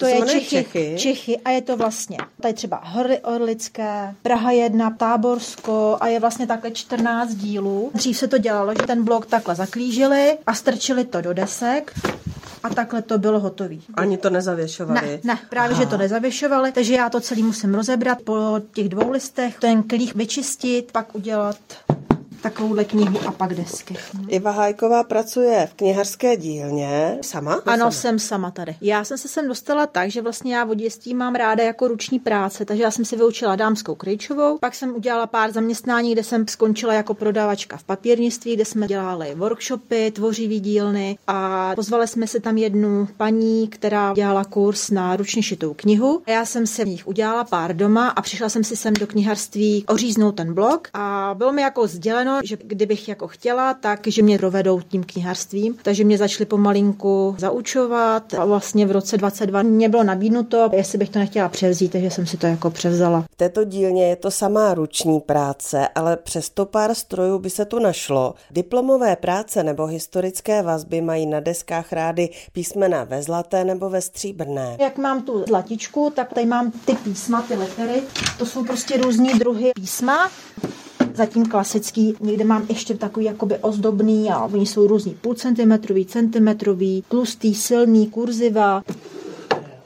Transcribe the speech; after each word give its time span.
To, 0.00 0.06
se 0.06 0.12
je 0.12 0.22
Čechy, 0.26 0.48
Čechy. 0.48 0.94
Čechy 0.98 1.38
a 1.44 1.50
je 1.50 1.62
to 1.62 1.76
vlastně 1.76 2.18
tady 2.40 2.54
třeba 2.54 2.80
Hory 2.84 3.18
Orlické, 3.18 4.14
Praha 4.22 4.50
1, 4.50 4.90
Táborsko 4.90 5.96
a 6.00 6.06
je 6.06 6.20
vlastně 6.20 6.46
takhle 6.46 6.70
14 6.70 7.34
dílů. 7.34 7.90
Dřív 7.94 8.18
se 8.18 8.28
to 8.28 8.38
dělalo, 8.38 8.72
že 8.74 8.86
ten 8.86 9.04
blok 9.04 9.26
takhle 9.26 9.54
zaklížili 9.54 10.38
a 10.46 10.54
strčili 10.54 11.04
to 11.04 11.20
do 11.20 11.32
desek 11.32 11.94
a 12.62 12.68
takhle 12.68 13.02
to 13.02 13.18
bylo 13.18 13.40
hotový. 13.40 13.82
Ani 13.94 14.16
to 14.16 14.30
nezavěšovali. 14.30 15.00
Ne, 15.00 15.18
ne, 15.24 15.38
právě, 15.50 15.76
že 15.76 15.86
to 15.86 15.96
nezavěšovali, 15.96 16.72
takže 16.72 16.94
já 16.94 17.10
to 17.10 17.20
celý 17.20 17.42
musím 17.42 17.74
rozebrat 17.74 18.22
po 18.22 18.60
těch 18.72 18.88
dvou 18.88 19.10
listech, 19.10 19.58
ten 19.58 19.82
klích 19.82 20.14
vyčistit, 20.14 20.92
pak 20.92 21.14
udělat 21.14 21.56
takovouhle 22.42 22.84
knihu 22.84 23.18
a 23.28 23.32
pak 23.32 23.54
desky. 23.54 23.96
Iva 24.28 24.50
Hajková 24.50 25.04
pracuje 25.04 25.68
v 25.70 25.74
knihařské 25.74 26.36
dílně. 26.36 27.18
Sama? 27.22 27.52
Ano, 27.52 27.78
Sama. 27.78 27.90
jsem 27.90 28.18
sama 28.18 28.50
tady. 28.50 28.76
Já 28.80 29.04
jsem 29.04 29.18
se 29.18 29.28
sem 29.28 29.48
dostala 29.48 29.86
tak, 29.86 30.10
že 30.10 30.22
vlastně 30.22 30.56
já 30.56 30.64
od 30.64 30.74
dětství 30.74 31.14
mám 31.14 31.34
ráda 31.34 31.64
jako 31.64 31.88
ruční 31.88 32.18
práce, 32.18 32.64
takže 32.64 32.82
já 32.82 32.90
jsem 32.90 33.04
si 33.04 33.16
vyučila 33.16 33.56
dámskou 33.56 33.94
kryčovou, 33.94 34.58
pak 34.58 34.74
jsem 34.74 34.94
udělala 34.96 35.26
pár 35.26 35.52
zaměstnání, 35.52 36.12
kde 36.12 36.24
jsem 36.24 36.48
skončila 36.48 36.94
jako 36.94 37.14
prodavačka 37.14 37.76
v 37.76 37.82
papírnictví, 37.82 38.54
kde 38.54 38.64
jsme 38.64 38.86
dělali 38.86 39.34
workshopy, 39.34 40.10
tvořivý 40.10 40.60
dílny 40.60 41.18
a 41.26 41.72
pozvali 41.74 42.08
jsme 42.08 42.26
se 42.26 42.40
tam 42.40 42.56
jednu 42.58 43.08
paní, 43.16 43.68
která 43.68 44.12
dělala 44.14 44.44
kurz 44.44 44.90
na 44.90 45.16
ručně 45.16 45.42
šitou 45.42 45.74
knihu. 45.74 46.22
A 46.26 46.30
já 46.30 46.44
jsem 46.44 46.66
se 46.66 46.82
jich 46.82 47.08
udělala 47.08 47.44
pár 47.44 47.76
doma 47.76 48.08
a 48.08 48.22
přišla 48.22 48.48
jsem 48.48 48.64
si 48.64 48.76
sem 48.76 48.94
do 48.94 49.06
kniharství 49.06 49.84
oříznout 49.88 50.36
ten 50.36 50.54
blok 50.54 50.88
a 50.94 51.34
bylo 51.38 51.52
mi 51.52 51.62
jako 51.62 51.86
sděleno, 51.86 52.29
že 52.44 52.56
kdybych 52.64 53.08
jako 53.08 53.28
chtěla, 53.28 53.74
tak 53.74 54.06
že 54.06 54.22
mě 54.22 54.38
provedou 54.38 54.80
tím 54.80 55.04
kniharstvím, 55.04 55.76
takže 55.82 56.04
mě 56.04 56.18
začali 56.18 56.46
pomalinku 56.46 57.36
zaučovat 57.38 58.34
a 58.34 58.44
vlastně 58.44 58.86
v 58.86 58.90
roce 58.90 59.16
22 59.16 59.62
mě 59.62 59.88
bylo 59.88 60.04
nabídnuto, 60.04 60.70
jestli 60.72 60.98
bych 60.98 61.10
to 61.10 61.18
nechtěla 61.18 61.48
převzít, 61.48 61.92
takže 61.92 62.10
jsem 62.10 62.26
si 62.26 62.36
to 62.36 62.46
jako 62.46 62.70
převzala. 62.70 63.24
V 63.30 63.36
této 63.36 63.64
dílně 63.64 64.08
je 64.08 64.16
to 64.16 64.30
samá 64.30 64.74
ruční 64.74 65.20
práce, 65.20 65.88
ale 65.94 66.16
přesto 66.16 66.66
pár 66.66 66.94
strojů 66.94 67.38
by 67.38 67.50
se 67.50 67.64
tu 67.64 67.78
našlo. 67.78 68.34
Diplomové 68.50 69.16
práce 69.16 69.62
nebo 69.62 69.86
historické 69.86 70.62
vazby 70.62 71.00
mají 71.00 71.26
na 71.26 71.40
deskách 71.40 71.92
rády 71.92 72.28
písmena 72.52 73.04
ve 73.04 73.22
zlaté 73.22 73.64
nebo 73.64 73.90
ve 73.90 74.00
stříbrné. 74.00 74.76
Jak 74.80 74.98
mám 74.98 75.22
tu 75.22 75.44
zlatičku, 75.48 76.12
tak 76.14 76.34
tady 76.34 76.46
mám 76.46 76.70
ty 76.70 76.94
písma, 76.94 77.42
ty 77.42 77.54
litery. 77.54 78.02
To 78.38 78.46
jsou 78.46 78.64
prostě 78.64 78.96
různý 78.96 79.38
druhy 79.38 79.70
písma. 79.74 80.30
Zatím 81.14 81.46
klasický, 81.46 82.14
někde 82.20 82.44
mám 82.44 82.66
ještě 82.68 82.94
takový 82.94 83.26
jakoby 83.26 83.56
ozdobný 83.58 84.30
a 84.30 84.44
oni 84.44 84.66
jsou 84.66 84.86
různý 84.86 85.14
půl 85.20 85.34
centimetrový, 85.34 86.06
centimetrový, 86.06 87.04
tlustý, 87.08 87.54
silný, 87.54 88.06
kurziva. 88.06 88.82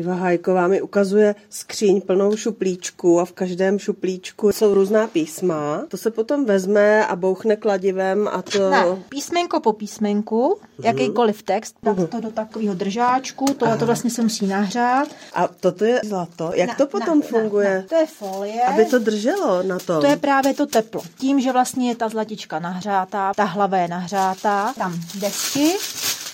Iva 0.00 0.14
Hajková 0.14 0.68
mi 0.68 0.82
ukazuje 0.82 1.34
skříň 1.50 2.00
plnou 2.00 2.36
šuplíčku 2.36 3.20
a 3.20 3.24
v 3.24 3.32
každém 3.32 3.78
šuplíčku 3.78 4.52
jsou 4.52 4.74
různá 4.74 5.06
písma. 5.06 5.84
To 5.88 5.96
se 5.96 6.10
potom 6.10 6.44
vezme 6.44 7.06
a 7.06 7.16
bouchne 7.16 7.56
kladivem 7.56 8.28
a 8.28 8.42
to... 8.42 8.70
Ne, 8.70 8.84
písmenko 9.08 9.60
po 9.60 9.72
písmenku, 9.72 10.58
jakýkoliv 10.82 11.42
text, 11.42 11.76
dát 11.82 12.08
to 12.08 12.20
do 12.20 12.30
takového 12.30 12.74
držáčku, 12.74 13.44
tohle 13.44 13.78
to 13.78 13.86
vlastně 13.86 14.10
se 14.10 14.22
musí 14.22 14.46
nahřát. 14.46 15.08
A 15.34 15.48
toto 15.48 15.84
je 15.84 16.00
zlato. 16.04 16.52
Jak 16.54 16.68
Ne, 16.68 16.74
to 16.78 16.86
potom 16.86 17.18
ne, 17.18 17.26
funguje? 17.26 17.68
Ne, 17.68 17.74
ne. 17.74 17.82
To 17.88 17.94
je 17.94 18.06
folie. 18.06 18.62
Aby 18.62 18.84
to 18.84 18.98
drželo 18.98 19.62
na 19.62 19.78
tom. 19.78 20.00
To 20.00 20.06
je 20.06 20.16
právě 20.16 20.54
to 20.54 20.66
teplo. 20.66 21.02
Tím, 21.18 21.40
že 21.40 21.52
vlastně 21.52 21.88
je 21.88 21.96
ta 21.96 22.08
zlatička 22.08 22.58
nahřátá, 22.58 23.32
ta 23.36 23.44
hlava 23.44 23.76
je 23.76 23.88
nahřátá, 23.88 24.72
tam 24.78 25.00
desky, 25.20 25.72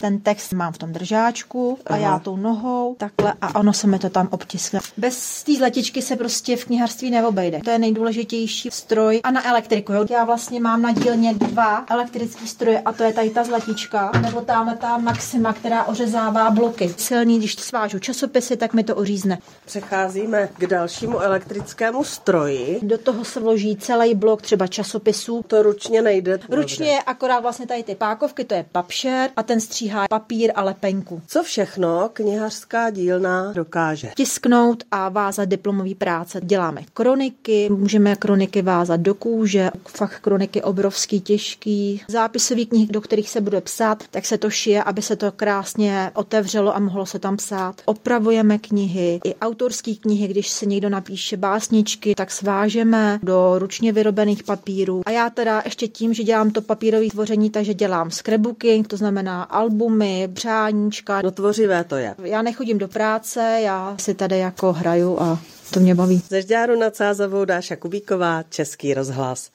ten 0.00 0.20
text 0.20 0.52
mám 0.52 0.72
v 0.72 0.78
tom 0.78 0.92
držáčku 0.92 1.78
a 1.86 1.94
Aha. 1.94 1.98
já 1.98 2.18
tou 2.18 2.36
nohou 2.36 2.96
takhle 2.98 3.34
a 3.42 3.54
ono 3.58 3.72
se 3.72 3.86
mi 3.86 3.98
to 3.98 4.10
tam 4.10 4.28
obtiskne. 4.30 4.80
Bez 4.96 5.42
té 5.42 5.54
zlatičky 5.54 6.02
se 6.02 6.16
prostě 6.16 6.56
v 6.56 6.64
kniharství 6.64 7.10
neobejde. 7.10 7.60
To 7.64 7.70
je 7.70 7.78
nejdůležitější 7.78 8.68
stroj 8.72 9.20
a 9.24 9.30
na 9.30 9.48
elektriku. 9.48 9.92
Jo. 9.92 10.06
Já 10.10 10.24
vlastně 10.24 10.60
mám 10.60 10.82
na 10.82 10.92
dílně 10.92 11.34
dva 11.34 11.84
elektrické 11.90 12.46
stroje 12.46 12.80
a 12.80 12.92
to 12.92 13.02
je 13.02 13.12
tady 13.12 13.30
ta 13.30 13.44
zlatička 13.44 14.10
nebo 14.22 14.40
tamhle 14.40 14.76
ta 14.76 14.98
Maxima, 14.98 15.52
která 15.52 15.84
ořezává 15.84 16.50
bloky. 16.50 16.94
Silný, 16.96 17.38
když 17.38 17.54
svážu 17.54 17.98
časopisy, 17.98 18.56
tak 18.56 18.74
mi 18.74 18.84
to 18.84 18.96
ořízne. 18.96 19.38
Přecházíme 19.66 20.48
k 20.58 20.66
dalšímu 20.66 21.18
elektrickému 21.18 22.04
stroji. 22.04 22.78
Do 22.82 22.98
toho 22.98 23.24
se 23.24 23.40
vloží 23.40 23.76
celý 23.76 24.14
blok 24.14 24.42
třeba 24.42 24.66
časopisů, 24.66 25.44
To 25.46 25.62
ručně 25.62 26.02
nejde. 26.02 26.38
Ručně 26.48 26.88
je 26.88 27.02
akorát 27.02 27.40
vlastně 27.40 27.66
tady 27.66 27.82
ty 27.82 27.94
pákovky, 27.94 28.44
to 28.44 28.54
je 28.54 28.64
papšer 28.72 29.30
a 29.36 29.42
ten 29.42 29.60
stříhá 29.90 30.08
papír 30.08 30.52
a 30.54 30.62
lepenku. 30.62 31.22
Co 31.26 31.42
všechno 31.42 32.10
knihařská 32.12 32.90
dílna 32.90 33.52
dokáže? 33.52 34.10
Tisknout 34.16 34.84
a 34.90 35.08
vázat 35.08 35.44
diplomový 35.44 35.94
práce. 35.94 36.40
Děláme 36.42 36.82
kroniky, 36.94 37.68
můžeme 37.70 38.16
kroniky 38.16 38.62
vázat 38.62 39.00
do 39.00 39.14
kůže, 39.14 39.70
fakt 39.88 40.18
kroniky 40.20 40.62
obrovský, 40.62 41.20
těžký. 41.20 42.02
Zápisový 42.08 42.66
knihy, 42.66 42.86
do 42.86 43.00
kterých 43.00 43.30
se 43.30 43.40
bude 43.40 43.60
psát, 43.60 44.04
tak 44.10 44.26
se 44.26 44.38
to 44.38 44.50
šije, 44.50 44.82
aby 44.82 45.02
se 45.02 45.16
to 45.16 45.32
krásně 45.32 46.10
otevřelo 46.14 46.76
a 46.76 46.78
mohlo 46.78 47.06
se 47.06 47.18
tam 47.18 47.36
psát. 47.36 47.82
Opravujeme 47.84 48.58
knihy, 48.58 49.20
i 49.24 49.34
autorské 49.34 49.94
knihy, 49.94 50.28
když 50.28 50.48
se 50.48 50.66
někdo 50.66 50.88
napíše 50.88 51.36
básničky, 51.36 52.14
tak 52.14 52.30
svážeme 52.30 53.18
do 53.22 53.58
ručně 53.58 53.92
vyrobených 53.92 54.42
papírů. 54.42 55.02
A 55.06 55.10
já 55.10 55.30
teda 55.30 55.62
ještě 55.64 55.88
tím, 55.88 56.14
že 56.14 56.22
dělám 56.22 56.50
to 56.50 56.62
papírové 56.62 57.06
tvoření, 57.06 57.50
takže 57.50 57.74
dělám 57.74 58.10
scrapbooking, 58.10 58.88
to 58.88 58.96
znamená 58.96 59.42
albumy, 59.80 60.28
přáníčka. 60.32 61.22
No 61.22 61.30
tvořivé 61.30 61.84
to 61.84 61.96
je. 61.96 62.14
Já 62.22 62.42
nechodím 62.42 62.78
do 62.78 62.88
práce, 62.88 63.60
já 63.62 63.96
si 64.00 64.14
tady 64.14 64.38
jako 64.38 64.72
hraju 64.72 65.20
a 65.20 65.38
to 65.70 65.80
mě 65.80 65.94
baví. 65.94 66.22
Ze 66.28 66.42
Žďáru 66.42 66.78
nad 66.78 66.96
Sázavou 66.96 67.44
Dáša 67.44 67.76
Kubíková, 67.76 68.42
Český 68.42 68.94
rozhlas. 68.94 69.48